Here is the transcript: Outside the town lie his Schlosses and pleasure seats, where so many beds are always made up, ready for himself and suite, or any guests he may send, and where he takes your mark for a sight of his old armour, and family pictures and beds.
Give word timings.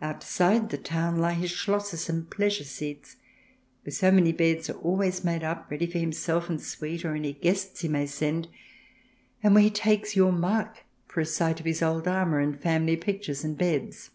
Outside 0.00 0.70
the 0.70 0.78
town 0.78 1.18
lie 1.18 1.34
his 1.34 1.50
Schlosses 1.50 2.08
and 2.08 2.30
pleasure 2.30 2.64
seats, 2.64 3.16
where 3.84 3.92
so 3.92 4.10
many 4.10 4.32
beds 4.32 4.70
are 4.70 4.78
always 4.78 5.22
made 5.22 5.44
up, 5.44 5.70
ready 5.70 5.86
for 5.86 5.98
himself 5.98 6.48
and 6.48 6.58
suite, 6.58 7.04
or 7.04 7.14
any 7.14 7.34
guests 7.34 7.82
he 7.82 7.88
may 7.88 8.06
send, 8.06 8.48
and 9.42 9.54
where 9.54 9.64
he 9.64 9.68
takes 9.70 10.16
your 10.16 10.32
mark 10.32 10.84
for 11.06 11.20
a 11.20 11.26
sight 11.26 11.60
of 11.60 11.66
his 11.66 11.82
old 11.82 12.08
armour, 12.08 12.40
and 12.40 12.58
family 12.58 12.96
pictures 12.96 13.44
and 13.44 13.58
beds. 13.58 14.12